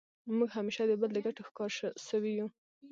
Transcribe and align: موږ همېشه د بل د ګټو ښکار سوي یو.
موږ 0.37 0.49
همېشه 0.57 0.83
د 0.87 0.93
بل 1.01 1.09
د 1.13 1.17
ګټو 1.25 1.41
ښکار 1.47 1.71
سوي 2.07 2.31
یو. 2.39 2.47